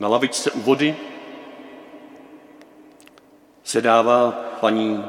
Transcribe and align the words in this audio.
Na 0.00 0.08
lavičce 0.08 0.50
u 0.50 0.60
vody 0.60 0.96
sedává 3.64 4.30
paní 4.60 5.04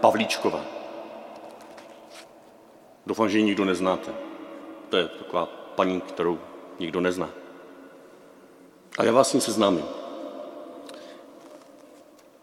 Pavlíčková. 0.00 0.64
Doufám, 3.06 3.28
že 3.28 3.38
ji 3.38 3.44
nikdo 3.44 3.64
neznáte. 3.64 4.12
To 4.88 4.96
je 4.96 5.08
taková 5.08 5.46
paní, 5.46 6.00
kterou 6.00 6.38
nikdo 6.78 7.00
nezná. 7.00 7.30
A 8.98 9.04
já 9.04 9.12
vás 9.12 9.30
s 9.30 9.34
ní 9.34 9.40
seznámím. 9.40 9.84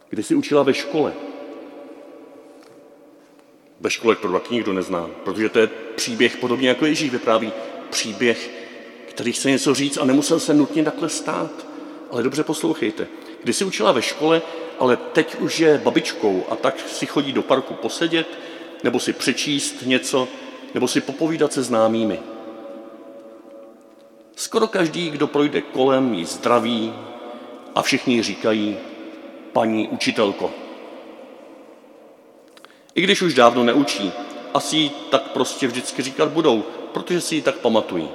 Kdy 0.10 0.24
jsi 0.24 0.36
učila 0.36 0.64
ve 0.64 0.74
škole? 0.74 1.14
Ve 3.80 3.90
škole 3.90 4.16
to 4.16 4.32
taky 4.32 4.54
nikdo 4.54 4.74
nezná, 4.74 5.10
protože 5.24 5.50
to 5.50 5.60
je 5.60 5.68
příběh 5.68 6.38
podobně 6.38 6.70
jako 6.70 6.86
Ježíš 6.86 7.12
vypráví. 7.12 7.54
Příběh, 7.90 8.50
který 9.10 9.32
chce 9.32 9.50
něco 9.50 9.74
říct 9.74 9.98
a 9.98 10.06
nemusel 10.06 10.40
se 10.40 10.54
nutně 10.54 10.84
takhle 10.84 11.10
stát. 11.10 11.69
Ale 12.12 12.24
dobře 12.24 12.44
poslouchejte. 12.44 13.08
Když 13.44 13.56
jsi 13.56 13.66
učila 13.66 13.92
ve 13.92 14.02
škole, 14.02 14.42
ale 14.80 14.98
teď 14.98 15.36
už 15.36 15.60
je 15.60 15.82
babičkou 15.84 16.46
a 16.50 16.56
tak 16.56 16.80
si 16.80 17.06
chodí 17.06 17.34
do 17.34 17.42
parku 17.42 17.74
posedět, 17.74 18.28
nebo 18.84 19.00
si 19.00 19.14
přečíst 19.14 19.76
něco, 19.86 20.28
nebo 20.74 20.88
si 20.88 21.02
popovídat 21.02 21.54
se 21.54 21.64
známými. 21.64 22.20
Skoro 24.36 24.68
každý, 24.68 25.10
kdo 25.10 25.28
projde 25.28 25.62
kolem, 25.62 26.14
jí 26.14 26.26
zdraví 26.26 26.94
a 27.76 27.82
všichni 27.82 28.24
říkají, 28.24 28.78
paní 29.54 29.88
učitelko. 29.88 30.52
I 32.96 33.02
když 33.02 33.22
už 33.22 33.34
dávno 33.34 33.64
neučí, 33.64 34.12
asi 34.54 34.78
ji 34.78 34.90
tak 34.90 35.32
prostě 35.32 35.68
vždycky 35.68 36.02
říkat 36.02 36.30
budou, 36.30 36.64
protože 36.94 37.22
si 37.22 37.36
ji 37.36 37.42
tak 37.42 37.58
pamatují. 37.58 38.10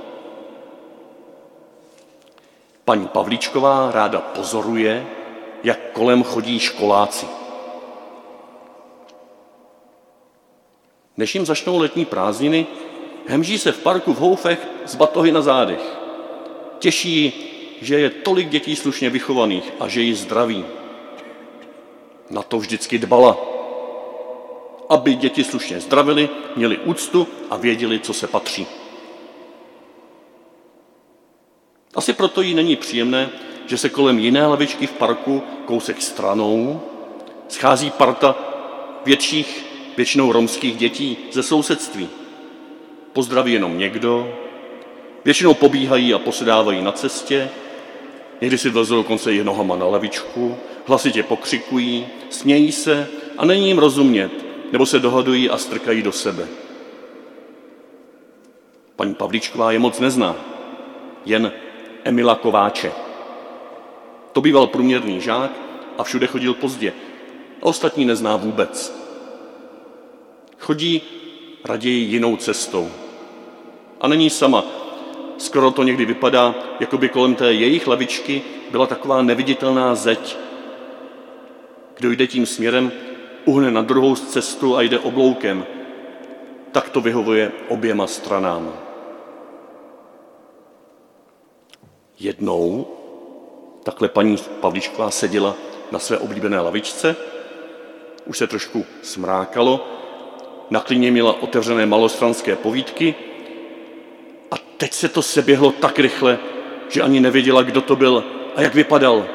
Paní 2.85 3.09
Pavlíčková 3.09 3.91
ráda 3.93 4.21
pozoruje, 4.21 5.07
jak 5.63 5.79
kolem 5.93 6.23
chodí 6.23 6.59
školáci. 6.59 7.27
Než 11.17 11.35
jim 11.35 11.47
začnou 11.47 11.79
letní 11.79 12.05
prázdniny, 12.05 12.67
hemží 13.27 13.59
se 13.59 13.73
v 13.73 13.83
parku 13.83 14.13
v 14.13 14.19
Houfech 14.19 14.69
z 14.87 14.95
batohy 14.95 15.33
na 15.33 15.43
zádech. 15.43 15.99
Těší, 16.79 17.33
že 17.81 17.99
je 17.99 18.11
tolik 18.11 18.49
dětí 18.49 18.77
slušně 18.77 19.11
vychovaných 19.11 19.73
a 19.81 19.89
že 19.89 20.01
ji 20.01 20.15
zdraví. 20.15 20.65
Na 22.31 22.43
to 22.43 22.59
vždycky 22.59 22.99
dbala. 22.99 23.37
Aby 24.89 25.15
děti 25.15 25.45
slušně 25.45 25.81
zdravili, 25.81 26.29
měli 26.57 26.79
úctu 26.79 27.29
a 27.51 27.57
věděli, 27.57 28.01
co 28.01 28.13
se 28.13 28.27
patří. 28.27 28.67
Asi 32.05 32.13
proto 32.13 32.43
jí 32.43 32.55
není 32.55 32.77
příjemné, 32.77 33.31
že 33.67 33.79
se 33.79 33.89
kolem 33.89 34.19
jiné 34.19 34.47
lavičky 34.47 34.87
v 34.87 34.93
parku, 34.93 35.43
kousek 35.65 36.03
stranou, 36.03 36.83
schází 37.49 37.91
parta 37.91 38.37
větších 39.05 39.65
většinou 39.97 40.33
romských 40.33 40.77
dětí 40.77 41.17
ze 41.33 41.43
sousedství. 41.43 42.09
Pozdraví 43.13 43.53
jenom 43.53 43.79
někdo, 43.79 44.35
většinou 45.25 45.55
pobíhají 45.55 46.15
a 46.15 46.19
posedávají 46.19 46.83
na 46.83 46.93
cestě, 46.93 47.51
někdy 48.41 48.59
si 48.59 48.71
vlezou 48.71 48.97
dokonce 48.97 49.35
i 49.35 49.45
nohama 49.45 49.77
na 49.77 49.87
lavičku, 49.87 50.57
hlasitě 50.87 51.23
pokřikují, 51.23 52.07
smějí 52.31 52.73
se 52.73 53.09
a 53.39 53.45
není 53.45 53.69
jim 53.69 53.79
rozumět, 53.79 54.31
nebo 54.73 54.87
se 54.87 54.99
dohadují 54.99 55.51
a 55.51 55.59
strkají 55.59 56.03
do 56.03 56.13
sebe. 56.13 56.49
Paní 58.97 59.15
Pavlíčková 59.15 59.73
je 59.73 59.79
moc 59.79 60.01
nezná, 60.01 60.37
jen 61.25 61.53
Emila 62.05 62.35
Kováče. 62.35 62.93
To 64.33 64.41
býval 64.41 64.67
průměrný 64.67 65.21
žák 65.21 65.51
a 65.99 66.05
všude 66.05 66.27
chodil 66.27 66.55
pozdě. 66.55 66.93
A 67.63 67.67
ostatní 67.67 68.05
nezná 68.05 68.37
vůbec. 68.37 69.05
Chodí 70.59 71.03
raději 71.65 72.05
jinou 72.05 72.37
cestou. 72.37 72.91
A 74.01 74.09
není 74.09 74.31
sama. 74.31 74.65
Skoro 75.39 75.71
to 75.71 75.83
někdy 75.83 76.05
vypadá, 76.05 76.55
jako 76.81 76.99
by 76.99 77.09
kolem 77.09 77.35
té 77.35 77.53
jejich 77.53 77.87
lavičky 77.87 78.43
byla 78.71 78.87
taková 78.87 79.23
neviditelná 79.23 79.95
zeď. 79.95 80.37
Kdo 81.97 82.11
jde 82.11 82.27
tím 82.27 82.47
směrem, 82.47 82.93
uhne 83.45 83.71
na 83.71 83.83
druhou 83.83 84.17
cestu 84.17 84.77
a 84.77 84.83
jde 84.83 84.99
obloukem. 84.99 85.67
Tak 86.73 86.89
to 86.89 87.01
vyhovuje 87.01 87.53
oběma 87.69 88.07
stranám. 88.07 88.73
Jednou 92.21 92.87
takhle 93.83 94.09
paní 94.09 94.37
Pavličková 94.61 95.11
seděla 95.11 95.57
na 95.93 95.99
své 95.99 96.19
oblíbené 96.19 96.61
lavičce, 96.61 97.17
už 98.27 98.39
se 98.39 98.47
trošku 98.47 98.85
smrákalo 99.03 99.89
na 100.71 100.81
klíně 100.81 101.11
měla 101.11 101.43
otevřené 101.43 101.87
malostranské 101.87 102.57
povídky 102.57 103.15
a 104.51 104.55
teď 104.77 104.93
se 104.93 105.09
to 105.09 105.23
seběhlo 105.23 105.73
tak 105.73 105.99
rychle, 105.99 106.39
že 106.89 107.03
ani 107.03 107.21
nevěděla, 107.21 107.63
kdo 107.63 107.81
to 107.81 107.97
byl 107.97 108.25
a 108.57 108.63
jak 108.63 108.75
vypadal. 108.75 109.27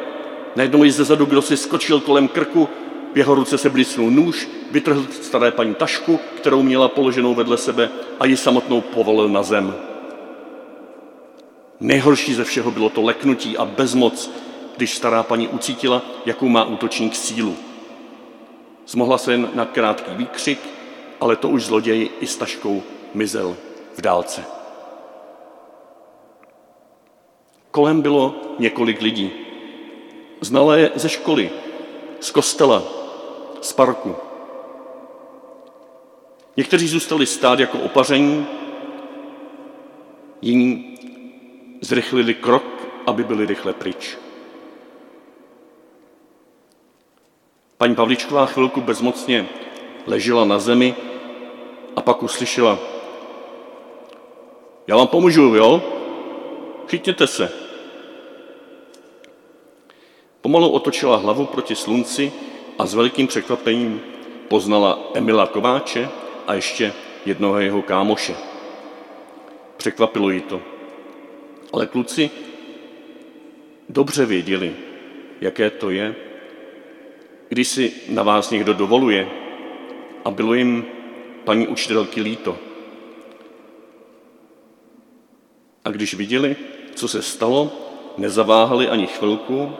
Najednou 0.55 0.83
jí 0.83 0.91
zezadu 0.91 1.25
kdo 1.25 1.41
si 1.41 1.57
skočil 1.57 1.99
kolem 1.99 2.27
krku, 2.27 2.69
v 3.13 3.17
jeho 3.17 3.35
ruce 3.35 3.57
se 3.57 3.69
blísnul 3.69 4.11
nůž, 4.11 4.49
vytrhl 4.71 5.05
staré 5.21 5.51
paní 5.51 5.75
tašku, 5.75 6.19
kterou 6.37 6.63
měla 6.63 6.87
položenou 6.87 7.35
vedle 7.35 7.57
sebe 7.57 7.89
a 8.19 8.25
ji 8.25 8.37
samotnou 8.37 8.81
povolil 8.81 9.29
na 9.29 9.43
zem. 9.43 9.88
Nejhorší 11.79 12.33
ze 12.33 12.43
všeho 12.43 12.71
bylo 12.71 12.89
to 12.89 13.01
leknutí 13.01 13.57
a 13.57 13.65
bezmoc, 13.65 14.31
když 14.77 14.95
stará 14.95 15.23
paní 15.23 15.47
ucítila, 15.47 16.01
jakou 16.25 16.47
má 16.47 16.63
útočník 16.63 17.15
sílu. 17.15 17.55
Zmohla 18.87 19.17
se 19.17 19.31
jen 19.31 19.49
na 19.53 19.65
krátký 19.65 20.11
výkřik, 20.15 20.59
ale 21.19 21.35
to 21.35 21.49
už 21.49 21.63
zloděj 21.63 22.09
i 22.19 22.27
s 22.27 22.37
taškou 22.37 22.83
mizel 23.13 23.57
v 23.97 24.01
dálce. 24.01 24.45
Kolem 27.71 28.01
bylo 28.01 28.35
několik 28.59 29.01
lidí. 29.01 29.31
Znalé 30.41 30.91
ze 30.95 31.09
školy, 31.09 31.49
z 32.19 32.31
kostela, 32.31 32.83
z 33.61 33.73
parku. 33.73 34.15
Někteří 36.57 36.87
zůstali 36.87 37.25
stát 37.25 37.59
jako 37.59 37.79
opaření, 37.79 38.47
jiní 40.41 40.98
zrychlili 41.81 42.33
krok, 42.33 42.63
aby 43.07 43.23
byli 43.23 43.45
rychle 43.45 43.73
pryč. 43.73 44.17
Paní 47.77 47.95
Pavličková 47.95 48.45
chvilku 48.45 48.81
bezmocně 48.81 49.49
ležela 50.07 50.45
na 50.45 50.59
zemi 50.59 50.95
a 51.95 52.01
pak 52.01 52.23
uslyšela, 52.23 52.79
já 54.87 54.95
vám 54.95 55.07
pomůžu, 55.07 55.41
jo? 55.41 55.81
Chytněte 56.87 57.27
se. 57.27 57.51
Pomalu 60.41 60.69
otočila 60.69 61.17
hlavu 61.17 61.45
proti 61.45 61.75
slunci 61.75 62.33
a 62.79 62.85
s 62.85 62.93
velikým 62.93 63.27
překvapením 63.27 64.01
poznala 64.47 64.99
Emila 65.13 65.47
Kováče 65.47 66.09
a 66.47 66.53
ještě 66.53 66.93
jednoho 67.25 67.59
jeho 67.59 67.81
kámoše. 67.81 68.35
Překvapilo 69.77 70.29
jí 70.29 70.41
to. 70.41 70.61
Ale 71.73 71.87
kluci 71.87 72.31
dobře 73.89 74.25
věděli, 74.25 74.75
jaké 75.41 75.69
to 75.69 75.89
je, 75.89 76.15
když 77.49 77.67
si 77.67 77.93
na 78.09 78.23
vás 78.23 78.51
někdo 78.51 78.73
dovoluje 78.73 79.27
a 80.25 80.31
bylo 80.31 80.53
jim 80.53 80.85
paní 81.43 81.67
učitelky 81.67 82.21
líto. 82.21 82.57
A 85.85 85.89
když 85.89 86.13
viděli, 86.13 86.55
co 86.95 87.07
se 87.07 87.21
stalo, 87.21 87.71
nezaváhali 88.17 88.89
ani 88.89 89.07
chvilku, 89.07 89.71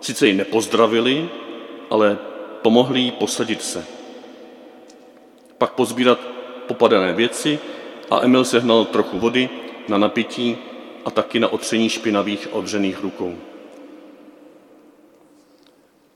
sice 0.00 0.26
ji 0.26 0.32
nepozdravili, 0.32 1.28
ale 1.90 2.18
pomohli 2.62 3.00
jí 3.00 3.10
posadit 3.10 3.62
se. 3.62 3.86
Pak 5.58 5.72
pozbírat 5.72 6.18
popadané 6.66 7.12
věci 7.12 7.58
a 8.10 8.20
Emil 8.24 8.44
sehnal 8.44 8.84
trochu 8.84 9.18
vody 9.18 9.48
na 9.88 9.98
napití 9.98 10.58
a 11.04 11.10
taky 11.10 11.40
na 11.40 11.48
otření 11.48 11.88
špinavých 11.88 12.48
odřených 12.52 13.02
rukou. 13.02 13.34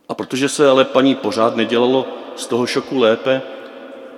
A 0.08 0.14
protože 0.14 0.48
se 0.48 0.68
ale 0.68 0.84
paní 0.84 1.14
pořád 1.14 1.56
nedělalo 1.56 2.06
z 2.36 2.46
toho 2.46 2.66
šoku 2.66 2.98
lépe, 2.98 3.42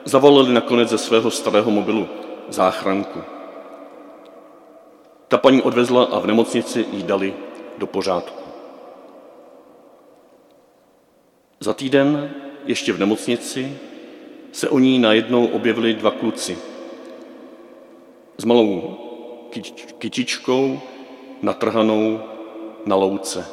zavolali 0.04 0.52
nakonec 0.52 0.88
ze 0.88 0.98
svého 0.98 1.30
starého 1.30 1.70
mobilu 1.70 2.08
záchranku. 2.48 3.20
Ta 5.28 5.38
paní 5.38 5.62
odvezla 5.62 6.04
a 6.04 6.18
v 6.18 6.26
nemocnici 6.26 6.86
jí 6.92 7.02
dali 7.02 7.34
do 7.78 7.86
pořádku. 7.86 8.40
Za 11.60 11.74
týden 11.74 12.34
ještě 12.64 12.92
v 12.92 12.98
nemocnici 12.98 13.78
se 14.52 14.68
o 14.68 14.78
ní 14.78 14.98
najednou 14.98 15.46
objevili 15.46 15.94
dva 15.94 16.10
kluci 16.10 16.58
s 18.38 18.44
malou 18.44 19.09
kytičkou 19.98 20.80
natrhanou 21.42 22.20
na 22.86 22.96
louce 22.96 23.46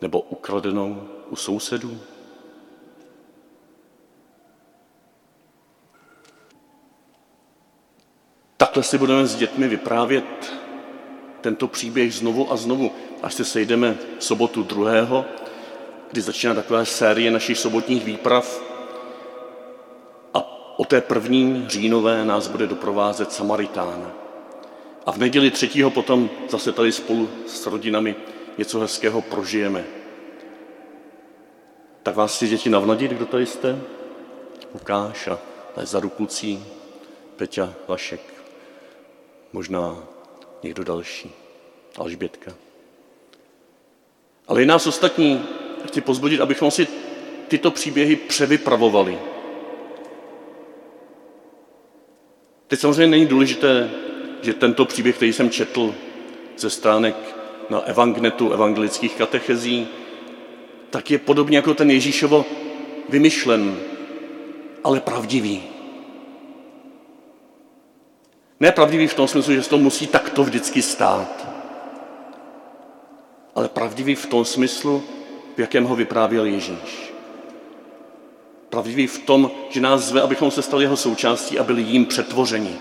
nebo 0.00 0.20
ukradenou 0.20 1.08
u 1.30 1.36
sousedů? 1.36 1.98
Takhle 8.56 8.82
si 8.82 8.98
budeme 8.98 9.26
s 9.26 9.36
dětmi 9.36 9.68
vyprávět 9.68 10.52
tento 11.40 11.68
příběh 11.68 12.14
znovu 12.14 12.52
a 12.52 12.56
znovu, 12.56 12.90
až 13.22 13.34
se 13.34 13.44
sejdeme 13.44 13.96
v 14.18 14.24
sobotu 14.24 14.62
druhého, 14.62 15.24
kdy 16.12 16.20
začíná 16.20 16.54
taková 16.54 16.84
série 16.84 17.30
našich 17.30 17.58
sobotních 17.58 18.04
výprav 18.04 18.62
o 20.76 20.84
té 20.84 21.00
první 21.00 21.64
říjnové 21.68 22.24
nás 22.24 22.48
bude 22.48 22.66
doprovázet 22.66 23.32
Samaritán. 23.32 24.12
A 25.06 25.12
v 25.12 25.16
neděli 25.16 25.50
třetího 25.50 25.90
potom 25.90 26.30
zase 26.48 26.72
tady 26.72 26.92
spolu 26.92 27.28
s 27.46 27.66
rodinami 27.66 28.16
něco 28.58 28.80
hezkého 28.80 29.22
prožijeme. 29.22 29.84
Tak 32.02 32.16
vás 32.16 32.36
chci 32.36 32.48
děti 32.48 32.70
navnadit, 32.70 33.10
kdo 33.10 33.26
tady 33.26 33.46
jste? 33.46 33.78
Lukáš 34.74 35.28
a 35.28 35.38
za 35.82 36.00
rukucí 36.00 36.64
Peťa 37.36 37.74
Vašek. 37.88 38.20
Možná 39.52 39.96
někdo 40.62 40.84
další. 40.84 41.32
Alžbětka. 41.98 42.52
Ale 44.48 44.62
i 44.62 44.66
nás 44.66 44.86
ostatní 44.86 45.44
chci 45.86 46.00
pozbudit, 46.00 46.40
abychom 46.40 46.70
si 46.70 46.88
tyto 47.48 47.70
příběhy 47.70 48.16
převypravovali. 48.16 49.18
Teď 52.68 52.80
samozřejmě 52.80 53.06
není 53.06 53.26
důležité, 53.26 53.90
že 54.42 54.54
tento 54.54 54.84
příběh, 54.84 55.16
který 55.16 55.32
jsem 55.32 55.50
četl 55.50 55.94
ze 56.56 56.70
stránek 56.70 57.16
na 57.70 57.80
Evangnetu 57.80 58.52
evangelických 58.52 59.14
katechezí, 59.14 59.88
tak 60.90 61.10
je 61.10 61.18
podobně 61.18 61.58
jako 61.58 61.74
ten 61.74 61.90
Ježíšovo 61.90 62.44
vymyšlen, 63.08 63.76
ale 64.84 65.00
pravdivý. 65.00 65.62
Ne 68.60 68.72
pravdivý 68.72 69.06
v 69.06 69.14
tom 69.14 69.28
smyslu, 69.28 69.54
že 69.54 69.62
se 69.62 69.70
to 69.70 69.78
musí 69.78 70.06
takto 70.06 70.44
vždycky 70.44 70.82
stát, 70.82 71.48
ale 73.54 73.68
pravdivý 73.68 74.14
v 74.14 74.26
tom 74.26 74.44
smyslu, 74.44 75.02
v 75.56 75.60
jakém 75.60 75.84
ho 75.84 75.96
vyprávěl 75.96 76.44
Ježíš. 76.44 77.15
Pravdivý 78.76 79.06
v 79.06 79.18
tom, 79.18 79.50
že 79.70 79.80
nás 79.80 80.00
zve, 80.00 80.22
abychom 80.22 80.50
se 80.50 80.62
stali 80.62 80.84
jeho 80.84 80.96
součástí 80.96 81.58
a 81.58 81.64
byli 81.64 81.82
jím 81.82 82.06
přetvořeni. 82.06 82.78